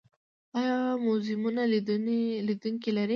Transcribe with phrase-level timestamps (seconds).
[0.59, 1.63] آیا موزیمونه
[2.47, 3.09] لیدونکي لري؟